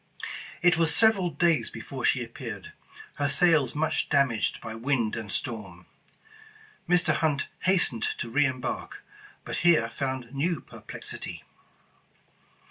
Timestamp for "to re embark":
8.17-9.03